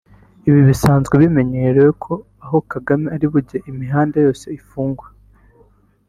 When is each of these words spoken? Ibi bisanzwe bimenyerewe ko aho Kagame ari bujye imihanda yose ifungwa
Ibi 0.47 0.61
bisanzwe 0.69 1.13
bimenyerewe 1.23 1.91
ko 2.03 2.13
aho 2.43 2.57
Kagame 2.71 3.05
ari 3.15 3.25
bujye 3.31 3.57
imihanda 3.71 4.15
yose 4.25 4.45
ifungwa 4.59 5.07